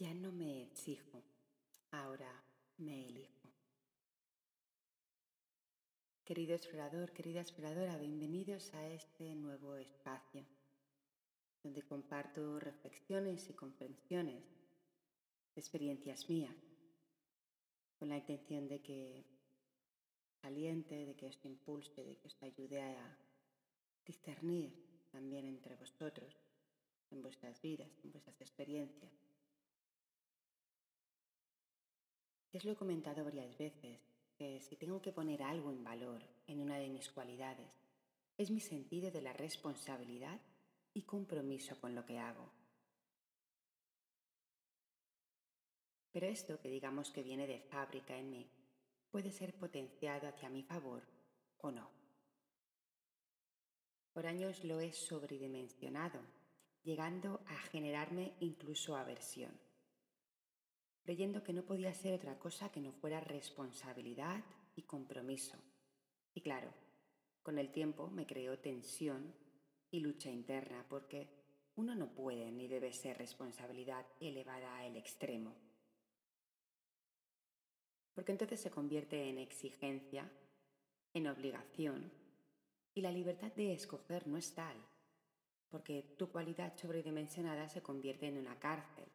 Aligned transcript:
Ya 0.00 0.14
no 0.14 0.32
me 0.32 0.62
exijo, 0.62 1.22
ahora 1.90 2.42
me 2.78 3.06
elijo. 3.06 3.50
Querido 6.24 6.54
explorador, 6.54 7.12
querida 7.12 7.42
exploradora, 7.42 7.98
bienvenidos 7.98 8.72
a 8.72 8.88
este 8.88 9.34
nuevo 9.34 9.76
espacio 9.76 10.46
donde 11.62 11.82
comparto 11.82 12.58
reflexiones 12.58 13.50
y 13.50 13.52
comprensiones 13.52 14.42
experiencias 15.54 16.30
mías 16.30 16.56
con 17.98 18.08
la 18.08 18.16
intención 18.16 18.68
de 18.68 18.80
que 18.80 19.26
aliente, 20.40 21.04
de 21.04 21.14
que 21.14 21.26
os 21.26 21.44
impulse, 21.44 22.02
de 22.02 22.16
que 22.16 22.28
os 22.28 22.42
ayude 22.42 22.80
a 22.80 23.18
discernir 24.06 24.72
también 25.10 25.44
entre 25.44 25.74
vosotros, 25.76 26.34
en 27.10 27.20
vuestras 27.20 27.60
vidas, 27.60 27.92
en 28.02 28.12
vuestras 28.12 28.40
experiencias 28.40 29.29
os 32.56 32.64
lo 32.64 32.72
he 32.72 32.76
comentado 32.76 33.24
varias 33.24 33.56
veces, 33.56 34.00
que 34.36 34.60
si 34.60 34.76
tengo 34.76 35.00
que 35.00 35.12
poner 35.12 35.42
algo 35.42 35.70
en 35.70 35.84
valor 35.84 36.22
en 36.46 36.60
una 36.60 36.78
de 36.78 36.88
mis 36.88 37.08
cualidades, 37.10 37.70
es 38.36 38.50
mi 38.50 38.60
sentido 38.60 39.10
de 39.10 39.22
la 39.22 39.32
responsabilidad 39.32 40.40
y 40.92 41.02
compromiso 41.02 41.78
con 41.80 41.94
lo 41.94 42.04
que 42.04 42.18
hago. 42.18 42.50
Pero 46.10 46.26
esto 46.26 46.58
que 46.58 46.68
digamos 46.68 47.10
que 47.10 47.22
viene 47.22 47.46
de 47.46 47.60
fábrica 47.60 48.16
en 48.16 48.30
mí 48.30 48.50
puede 49.10 49.30
ser 49.30 49.54
potenciado 49.54 50.26
hacia 50.26 50.50
mi 50.50 50.64
favor 50.64 51.02
o 51.58 51.70
no. 51.70 51.88
Por 54.12 54.26
años 54.26 54.64
lo 54.64 54.80
he 54.80 54.92
sobredimensionado, 54.92 56.20
llegando 56.82 57.42
a 57.46 57.56
generarme 57.70 58.34
incluso 58.40 58.96
aversión 58.96 59.69
creyendo 61.10 61.42
que 61.42 61.52
no 61.52 61.64
podía 61.64 61.92
ser 61.92 62.14
otra 62.14 62.38
cosa 62.38 62.70
que 62.70 62.80
no 62.80 62.92
fuera 62.92 63.18
responsabilidad 63.18 64.44
y 64.76 64.82
compromiso. 64.82 65.58
Y 66.34 66.40
claro, 66.40 66.72
con 67.42 67.58
el 67.58 67.72
tiempo 67.72 68.06
me 68.06 68.28
creó 68.28 68.60
tensión 68.60 69.34
y 69.90 69.98
lucha 69.98 70.30
interna 70.30 70.86
porque 70.88 71.28
uno 71.74 71.96
no 71.96 72.14
puede 72.14 72.52
ni 72.52 72.68
debe 72.68 72.92
ser 72.92 73.18
responsabilidad 73.18 74.06
elevada 74.20 74.78
al 74.78 74.94
extremo. 74.94 75.52
Porque 78.14 78.30
entonces 78.30 78.60
se 78.60 78.70
convierte 78.70 79.28
en 79.28 79.38
exigencia, 79.38 80.30
en 81.12 81.26
obligación, 81.26 82.12
y 82.94 83.00
la 83.00 83.10
libertad 83.10 83.50
de 83.54 83.72
escoger 83.72 84.28
no 84.28 84.36
es 84.36 84.54
tal, 84.54 84.76
porque 85.70 86.14
tu 86.16 86.30
cualidad 86.30 86.76
sobredimensionada 86.76 87.68
se 87.68 87.82
convierte 87.82 88.28
en 88.28 88.38
una 88.38 88.60
cárcel 88.60 89.10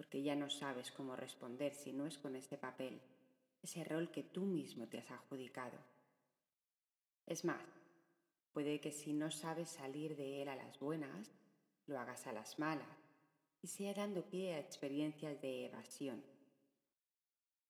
porque 0.00 0.22
ya 0.22 0.34
no 0.34 0.48
sabes 0.48 0.90
cómo 0.92 1.14
responder 1.14 1.74
si 1.74 1.92
no 1.92 2.06
es 2.06 2.16
con 2.16 2.34
ese 2.34 2.56
papel, 2.56 3.02
ese 3.62 3.84
rol 3.84 4.10
que 4.10 4.22
tú 4.22 4.46
mismo 4.46 4.86
te 4.88 4.96
has 4.96 5.10
adjudicado. 5.10 5.76
Es 7.26 7.44
más, 7.44 7.60
puede 8.54 8.80
que 8.80 8.92
si 8.92 9.12
no 9.12 9.30
sabes 9.30 9.68
salir 9.68 10.16
de 10.16 10.40
él 10.40 10.48
a 10.48 10.56
las 10.56 10.78
buenas, 10.78 11.30
lo 11.86 11.98
hagas 11.98 12.26
a 12.26 12.32
las 12.32 12.58
malas 12.58 12.88
y 13.60 13.66
sea 13.66 13.92
dando 13.92 14.24
pie 14.24 14.54
a 14.54 14.58
experiencias 14.58 15.38
de 15.42 15.66
evasión. 15.66 16.24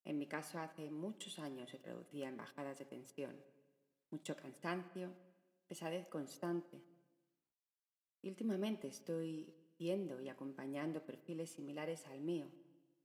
En 0.04 0.16
mi 0.16 0.28
caso 0.28 0.60
hace 0.60 0.88
muchos 0.88 1.40
años 1.40 1.68
se 1.68 1.80
traducía 1.80 2.28
en 2.28 2.36
bajadas 2.36 2.78
de 2.78 2.84
tensión, 2.84 3.34
mucho 4.12 4.36
cansancio, 4.36 5.12
pesadez 5.66 6.06
constante. 6.06 6.80
Y 8.22 8.28
últimamente 8.28 8.86
estoy 8.86 9.52
y 9.80 10.28
acompañando 10.28 11.00
perfiles 11.00 11.48
similares 11.50 12.06
al 12.06 12.20
mío, 12.20 12.46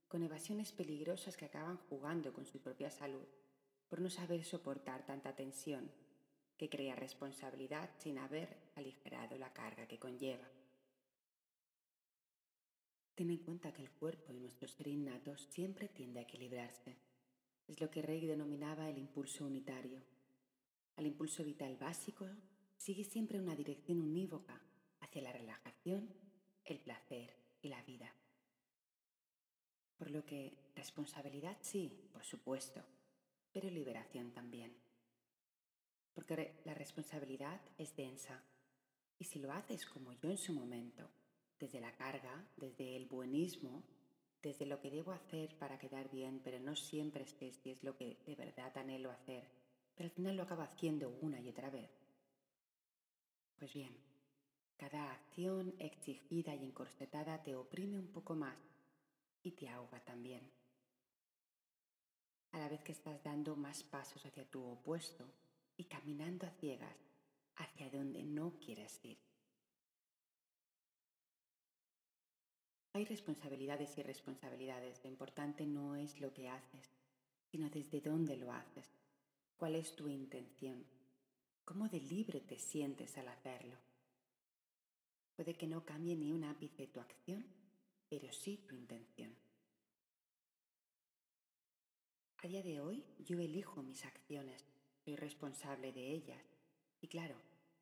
con 0.10 0.24
evasiones 0.24 0.74
peligrosas 0.74 1.38
que 1.38 1.46
acaban 1.46 1.78
jugando 1.90 2.34
con 2.34 2.46
su 2.46 2.60
propia 2.60 2.92
salud 2.92 3.26
por 3.88 4.02
no 4.02 4.10
saber 4.10 4.44
soportar 4.44 5.06
tanta 5.06 5.34
tensión 5.34 5.90
que 6.58 6.70
crea 6.70 6.96
responsabilidad 6.96 7.90
sin 8.00 8.18
haber 8.18 8.58
aligerado 8.76 9.38
la 9.38 9.54
carga 9.54 9.88
que 9.88 10.00
conlleva. 10.00 10.50
Ten 13.16 13.30
en 13.30 13.38
cuenta 13.38 13.72
que 13.72 13.82
el 13.82 13.92
cuerpo 13.92 14.34
y 14.34 14.40
nuestro 14.40 14.68
ser 14.68 14.90
innatos 14.90 15.48
siempre 15.50 15.88
tiende 15.88 16.20
a 16.20 16.24
equilibrarse. 16.24 16.98
Es 17.70 17.80
lo 17.80 17.90
que 17.90 18.02
Rey 18.02 18.26
denominaba 18.26 18.90
el 18.90 18.98
impulso 18.98 19.46
unitario. 19.46 20.02
Al 20.98 21.06
impulso 21.06 21.42
vital 21.46 21.78
básico 21.78 22.28
sigue 22.76 23.06
siempre 23.06 23.40
una 23.40 23.56
dirección 23.56 24.02
unívoca 24.02 24.62
hacia 25.00 25.22
la 25.22 25.32
relajación 25.32 26.25
el 26.66 26.80
placer 26.80 27.34
y 27.62 27.70
la 27.70 27.82
vida. 27.84 28.14
Por 29.98 30.12
lo 30.12 30.26
que 30.26 30.54
responsabilidad 30.76 31.58
sí, 31.62 32.10
por 32.12 32.24
supuesto, 32.24 32.84
pero 33.52 33.70
liberación 33.70 34.32
también. 34.32 34.76
Porque 36.14 36.62
la 36.66 36.74
responsabilidad 36.74 37.62
es 37.78 37.96
densa 37.96 38.42
y 39.18 39.26
si 39.26 39.40
lo 39.40 39.52
haces 39.52 39.86
como 39.86 40.14
yo 40.14 40.30
en 40.30 40.38
su 40.38 40.54
momento, 40.54 41.10
desde 41.60 41.80
la 41.80 41.94
carga, 41.94 42.46
desde 42.58 42.96
el 42.96 43.06
buenismo, 43.06 43.84
desde 44.42 44.66
lo 44.66 44.80
que 44.80 44.92
debo 44.92 45.12
hacer 45.12 45.58
para 45.58 45.80
quedar 45.80 46.10
bien, 46.12 46.42
pero 46.44 46.60
no 46.60 46.76
siempre 46.76 47.26
sé 47.26 47.52
si 47.52 47.72
es 47.72 47.84
lo 47.84 47.96
que 47.96 48.18
de 48.26 48.36
verdad 48.36 48.78
anhelo 48.78 49.10
hacer, 49.10 49.48
pero 49.96 50.08
al 50.08 50.16
final 50.16 50.36
lo 50.36 50.44
acabo 50.44 50.62
haciendo 50.62 51.10
una 51.22 51.40
y 51.40 51.50
otra 51.50 51.70
vez. 51.70 51.90
Pues 53.58 53.74
bien, 53.74 53.96
cada 54.78 55.12
acción 55.12 55.74
exigida 55.80 56.54
y 56.56 56.64
encorsetada 56.66 57.42
te 57.44 57.56
oprime 57.56 57.98
un 57.98 58.08
poco 58.08 58.36
más 58.36 58.58
y 59.44 59.52
te 59.52 59.70
ahoga 59.70 60.00
también. 60.02 60.52
A 62.52 62.60
la 62.60 62.70
vez 62.70 62.82
que 62.84 62.92
estás 62.92 63.24
dando 63.24 63.56
más 63.56 63.84
pasos 63.84 64.26
hacia 64.26 64.50
tu 64.50 64.64
opuesto 64.64 65.26
y 65.78 65.86
caminando 65.86 66.48
a 66.48 66.52
ciegas 66.52 66.96
hacia 67.58 67.90
donde 67.90 68.24
no 68.24 68.60
quieres 68.60 69.00
ir. 69.04 69.18
Hay 72.94 73.04
responsabilidades 73.04 73.98
y 73.98 74.04
responsabilidades. 74.04 75.04
Lo 75.04 75.10
importante 75.10 75.66
no 75.66 75.98
es 75.98 76.22
lo 76.22 76.34
que 76.34 76.48
haces, 76.48 76.90
sino 77.52 77.70
desde 77.70 78.00
dónde 78.00 78.38
lo 78.38 78.52
haces. 78.54 78.90
¿Cuál 79.58 79.76
es 79.76 79.96
tu 79.96 80.08
intención? 80.08 80.86
¿Cómo 81.66 81.90
de 81.90 82.00
libre 82.00 82.40
te 82.40 82.58
sientes 82.58 83.18
al 83.18 83.28
hacerlo? 83.28 83.76
Puede 85.36 85.54
que 85.56 85.68
no 85.68 85.86
cambie 85.86 86.16
ni 86.16 86.32
un 86.32 86.44
ápice 86.46 86.88
tu 86.88 87.00
acción, 87.00 87.46
pero 88.10 88.32
sí 88.32 88.58
tu 88.68 88.76
intención. 88.76 89.36
A 92.38 92.48
día 92.48 92.62
de 92.62 92.80
hoy 92.80 93.04
yo 93.20 93.40
elijo 93.40 93.82
mis 93.84 94.06
acciones, 94.06 94.64
soy 95.04 95.16
responsable 95.16 95.92
de 95.92 96.12
ellas 96.12 96.44
y 97.02 97.08
claro, 97.08 97.36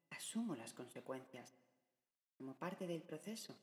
asumo 0.10 0.56
las 0.56 0.74
consecuencias 0.74 1.54
como 2.38 2.56
parte 2.56 2.88
del 2.88 3.04
proceso, 3.04 3.56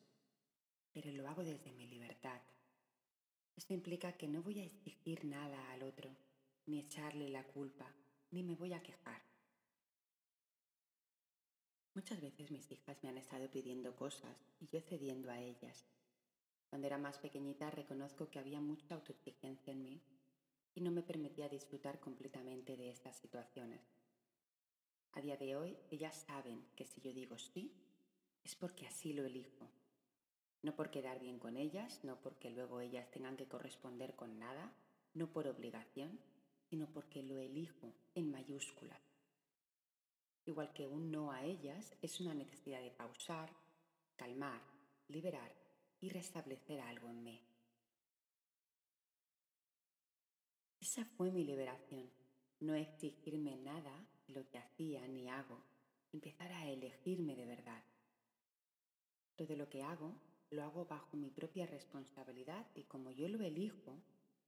pero 0.93 1.11
lo 1.12 1.28
hago 1.28 1.43
desde 1.43 1.72
mi 1.72 1.87
libertad. 1.87 2.41
Esto 3.57 3.75
implica 3.75 4.12
que 4.12 4.28
no 4.28 4.43
voy 4.43 4.61
a 4.61 4.65
exigir 4.65 5.25
nada 5.25 5.72
al 5.72 5.83
otro, 5.83 6.11
ni 6.67 6.78
echarle 6.78 7.28
la 7.28 7.45
culpa, 7.45 7.93
ni 8.31 8.43
me 8.43 8.55
voy 8.55 8.72
a 8.72 8.83
quejar. 8.83 9.29
Muchas 11.93 12.21
veces 12.21 12.53
mis 12.53 12.71
hijas 12.71 13.03
me 13.03 13.09
han 13.09 13.19
estado 13.19 13.51
pidiendo 13.51 13.97
cosas 13.97 14.37
y 14.61 14.69
yo 14.69 14.81
cediendo 14.81 15.28
a 15.28 15.41
ellas. 15.41 15.89
Cuando 16.69 16.87
era 16.87 16.99
más 16.99 17.19
pequeñita 17.19 17.69
reconozco 17.69 18.31
que 18.31 18.39
había 18.39 18.61
mucha 18.61 18.95
autoexigencia 18.95 19.73
en 19.73 19.83
mí 19.83 20.01
y 20.77 20.83
no 20.83 20.93
me 20.93 21.03
permitía 21.03 21.49
disfrutar 21.49 21.99
completamente 21.99 22.77
de 22.77 22.91
estas 22.91 23.17
situaciones. 23.17 23.81
A 25.15 25.21
día 25.21 25.37
de 25.37 25.56
hoy 25.56 25.77
ellas 25.91 26.15
saben 26.28 26.65
que 26.77 26.87
si 26.87 27.01
yo 27.01 27.12
digo 27.12 27.37
sí, 27.39 27.73
es 28.45 28.55
porque 28.55 28.87
así 28.87 29.12
lo 29.12 29.25
elijo. 29.25 29.69
No 30.63 30.77
por 30.77 30.93
quedar 30.93 31.19
bien 31.19 31.41
con 31.41 31.57
ellas, 31.57 32.04
no 32.04 32.21
porque 32.21 32.51
luego 32.51 32.81
ellas 32.81 33.10
tengan 33.10 33.36
que 33.36 33.48
corresponder 33.48 34.15
con 34.15 34.39
nada, 34.39 34.72
no 35.15 35.33
por 35.33 35.48
obligación, 35.48 36.21
sino 36.69 36.86
porque 36.86 37.25
lo 37.25 37.41
elijo 37.41 37.93
en 38.15 38.31
mayúsculas 38.31 39.09
igual 40.50 40.72
que 40.72 40.86
un 40.86 41.10
no 41.10 41.32
a 41.32 41.44
ellas, 41.44 41.94
es 42.02 42.20
una 42.20 42.34
necesidad 42.34 42.80
de 42.80 42.91
pausar, 42.91 43.50
calmar, 44.16 44.60
liberar 45.08 45.52
y 46.00 46.08
restablecer 46.08 46.80
algo 46.80 47.08
en 47.08 47.22
mí. 47.22 47.41
Esa 50.80 51.04
fue 51.04 51.30
mi 51.30 51.44
liberación, 51.44 52.10
no 52.60 52.74
exigirme 52.74 53.56
nada 53.56 53.92
de 54.26 54.34
lo 54.34 54.48
que 54.48 54.58
hacía 54.58 55.06
ni 55.06 55.28
hago, 55.28 55.62
empezar 56.12 56.50
a 56.52 56.68
elegirme 56.68 57.36
de 57.36 57.47
verdad. 57.47 57.82
Todo 59.36 59.56
lo 59.56 59.68
que 59.68 59.82
hago 59.82 60.14
lo 60.50 60.64
hago 60.64 60.84
bajo 60.84 61.16
mi 61.16 61.30
propia 61.30 61.66
responsabilidad 61.66 62.66
y 62.74 62.82
como 62.84 63.12
yo 63.12 63.28
lo 63.28 63.41
elijo, 63.41 63.97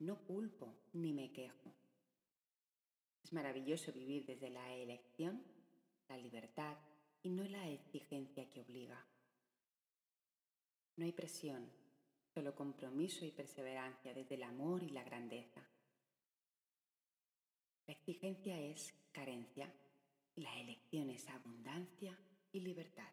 no 0.00 0.16
culpo 0.24 0.74
ni 0.92 1.12
me 1.12 1.30
quejo. 1.32 1.72
Es 3.22 3.32
maravilloso 3.32 3.92
vivir 3.92 4.26
desde 4.26 4.50
la 4.50 4.74
elección 4.74 5.44
la 6.16 6.22
libertad 6.22 6.76
y 7.22 7.30
no 7.30 7.44
la 7.44 7.68
exigencia 7.68 8.48
que 8.50 8.60
obliga. 8.60 9.04
No 10.96 11.04
hay 11.04 11.12
presión, 11.12 11.70
solo 12.34 12.54
compromiso 12.54 13.24
y 13.24 13.30
perseverancia 13.30 14.12
desde 14.12 14.34
el 14.34 14.42
amor 14.42 14.82
y 14.82 14.90
la 14.90 15.04
grandeza. 15.04 15.66
La 17.86 17.94
exigencia 17.94 18.60
es 18.60 18.94
carencia 19.12 19.72
la 20.36 20.58
elección 20.58 21.10
es 21.10 21.28
abundancia 21.28 22.18
y 22.52 22.60
libertad. 22.60 23.12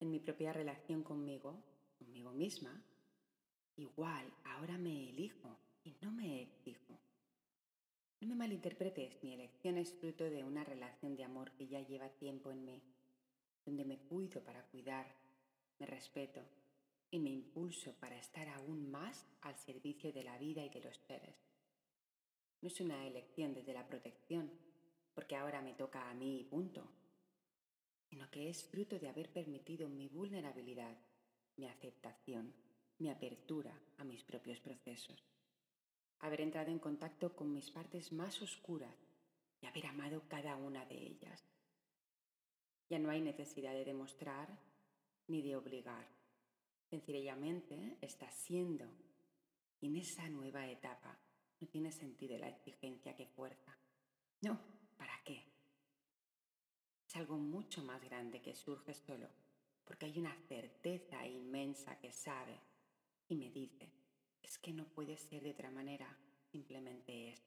En 0.00 0.10
mi 0.10 0.20
propia 0.20 0.52
relación 0.52 1.02
conmigo, 1.02 1.58
conmigo 1.98 2.32
misma, 2.32 2.82
igual 3.76 4.30
ahora 4.44 4.76
me 4.76 5.08
elijo 5.08 5.58
y 5.84 5.96
no 6.02 6.12
me 6.12 6.42
exijo. 6.42 6.87
No 8.20 8.26
me 8.26 8.34
malinterpretes, 8.34 9.22
mi 9.22 9.32
elección 9.32 9.78
es 9.78 9.92
fruto 9.92 10.24
de 10.24 10.42
una 10.42 10.64
relación 10.64 11.14
de 11.14 11.22
amor 11.22 11.52
que 11.52 11.68
ya 11.68 11.80
lleva 11.86 12.08
tiempo 12.08 12.50
en 12.50 12.64
mí, 12.64 12.82
donde 13.64 13.84
me 13.84 13.98
cuido 13.98 14.42
para 14.42 14.64
cuidar, 14.64 15.06
me 15.78 15.86
respeto 15.86 16.42
y 17.12 17.20
me 17.20 17.30
impulso 17.30 17.94
para 18.00 18.18
estar 18.18 18.48
aún 18.48 18.90
más 18.90 19.24
al 19.42 19.56
servicio 19.56 20.12
de 20.12 20.24
la 20.24 20.36
vida 20.36 20.64
y 20.64 20.68
de 20.68 20.80
los 20.80 20.96
seres. 20.96 21.36
No 22.60 22.66
es 22.66 22.80
una 22.80 23.06
elección 23.06 23.54
desde 23.54 23.72
la 23.72 23.86
protección, 23.86 24.50
porque 25.14 25.36
ahora 25.36 25.62
me 25.62 25.74
toca 25.74 26.10
a 26.10 26.14
mí 26.14 26.40
y 26.40 26.44
punto, 26.44 26.90
sino 28.10 28.28
que 28.32 28.50
es 28.50 28.64
fruto 28.64 28.98
de 28.98 29.08
haber 29.08 29.30
permitido 29.30 29.88
mi 29.88 30.08
vulnerabilidad, 30.08 30.98
mi 31.56 31.68
aceptación, 31.68 32.52
mi 32.98 33.10
apertura 33.10 33.80
a 33.98 34.02
mis 34.02 34.24
propios 34.24 34.58
procesos 34.58 35.37
haber 36.20 36.40
entrado 36.40 36.70
en 36.70 36.78
contacto 36.78 37.34
con 37.34 37.52
mis 37.52 37.70
partes 37.70 38.12
más 38.12 38.40
oscuras 38.42 38.94
y 39.60 39.66
haber 39.66 39.86
amado 39.86 40.22
cada 40.28 40.56
una 40.56 40.84
de 40.86 40.96
ellas. 40.96 41.44
Ya 42.88 42.98
no 42.98 43.10
hay 43.10 43.20
necesidad 43.20 43.72
de 43.72 43.84
demostrar 43.84 44.48
ni 45.26 45.42
de 45.42 45.56
obligar. 45.56 46.06
Sencillamente 46.90 47.98
estás 48.00 48.34
siendo. 48.34 48.86
Y 49.80 49.88
en 49.88 49.96
esa 49.96 50.28
nueva 50.28 50.66
etapa 50.66 51.18
no 51.60 51.68
tiene 51.68 51.92
sentido 51.92 52.38
la 52.38 52.48
exigencia 52.48 53.14
que 53.14 53.26
fuerza. 53.26 53.76
No, 54.40 54.58
¿para 54.96 55.22
qué? 55.24 55.44
Es 57.06 57.16
algo 57.16 57.36
mucho 57.36 57.82
más 57.84 58.02
grande 58.02 58.40
que 58.40 58.54
surge 58.54 58.94
solo 58.94 59.28
porque 59.88 60.04
hay 60.04 60.18
una 60.18 60.36
certeza 60.46 61.26
inmensa 61.26 61.98
que 61.98 62.12
sabe 62.12 62.60
y 63.26 63.36
me 63.36 63.50
dice, 63.50 63.90
que 64.60 64.72
no 64.72 64.86
puede 64.88 65.16
ser 65.16 65.42
de 65.42 65.52
otra 65.52 65.70
manera, 65.70 66.16
simplemente 66.50 67.30
es. 67.30 67.42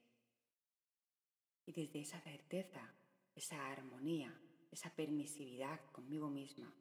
Y 1.66 1.72
desde 1.74 2.02
esa 2.02 2.20
certeza, 2.22 2.94
esa 3.36 3.72
armonía, 3.72 4.34
esa 4.72 4.90
permisividad 4.96 5.80
conmigo 5.92 6.30
misma, 6.30 6.74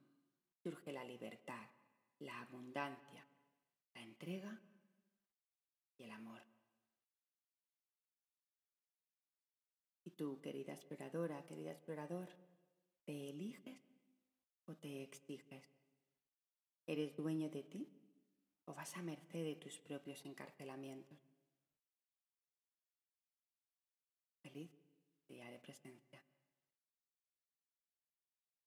surge 0.62 0.92
la 0.92 1.04
libertad, 1.04 1.68
la 2.20 2.40
abundancia, 2.40 3.26
la 3.94 4.02
entrega 4.02 4.60
y 5.98 6.04
el 6.04 6.10
amor. 6.10 6.42
Y 10.04 10.10
tú, 10.10 10.40
querida 10.40 10.72
exploradora, 10.72 11.44
querida 11.46 11.72
explorador, 11.72 12.28
¿te 13.04 13.30
eliges 13.30 13.80
o 14.66 14.74
te 14.74 15.02
exiges? 15.02 15.64
¿Eres 16.86 17.14
dueño 17.16 17.50
de 17.50 17.62
ti? 17.62 17.99
O 18.70 18.74
vas 18.74 18.96
a 18.96 19.02
merced 19.02 19.44
de 19.44 19.56
tus 19.56 19.78
propios 19.80 20.24
encarcelamientos. 20.24 21.18
Feliz 24.42 24.70
día 25.28 25.50
de 25.50 25.58
presencia. 25.58 26.22